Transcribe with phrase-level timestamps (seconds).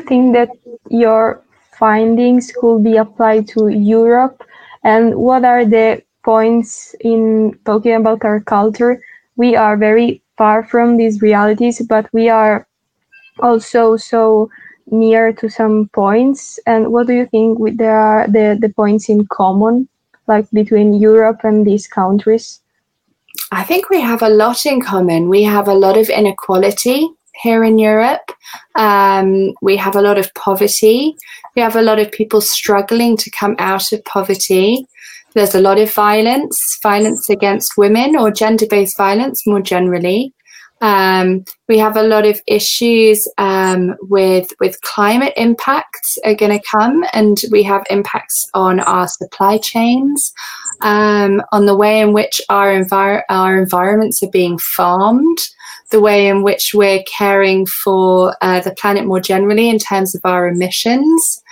[0.00, 0.50] think that
[0.90, 1.42] your
[1.78, 4.42] findings could be applied to Europe?
[4.84, 9.02] And what are the points in talking about our culture?
[9.36, 12.66] We are very far from these realities, but we are
[13.40, 14.50] also so
[14.90, 16.58] near to some points.
[16.66, 19.88] And what do you think there are the, the points in common,
[20.26, 22.60] like between Europe and these countries?
[23.52, 25.28] I think we have a lot in common.
[25.28, 27.08] We have a lot of inequality
[27.42, 28.32] here in Europe.
[28.74, 31.16] Um, we have a lot of poverty.
[31.54, 34.86] We have a lot of people struggling to come out of poverty.
[35.34, 40.32] There's a lot of violence, violence against women or gender based violence more generally.
[40.82, 46.66] Um, we have a lot of issues um, with with climate impacts are going to
[46.70, 50.32] come, and we have impacts on our supply chains,
[50.80, 55.38] um, on the way in which our envir- our environments are being farmed,
[55.90, 60.20] the way in which we're caring for uh, the planet more generally in terms of
[60.24, 61.42] our emissions.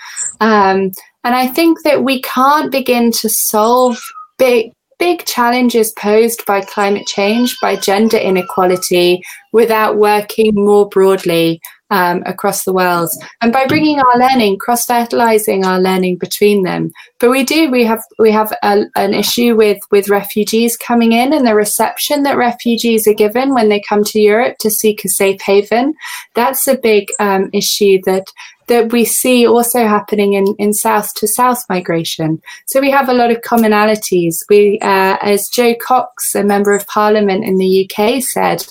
[0.40, 3.98] Um, and I think that we can't begin to solve
[4.38, 4.72] big
[5.04, 11.60] big challenges posed by climate change, by gender inequality, without working more broadly
[11.90, 13.10] um, across the world
[13.42, 16.90] and by bringing our learning cross fertilizing our learning between them.
[17.20, 21.34] But we do we have we have a, an issue with with refugees coming in
[21.34, 25.08] and the reception that refugees are given when they come to europe to seek a
[25.08, 25.94] safe haven.
[26.34, 28.26] That's a big um, issue that
[28.66, 32.40] that we see also happening in, in south to south migration.
[32.66, 34.36] So we have a lot of commonalities.
[34.48, 38.64] We, uh, as Jo Cox, a member of parliament in the UK, said,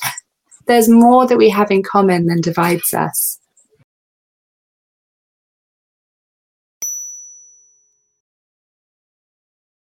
[0.66, 3.40] there's more that we have in common than divides us.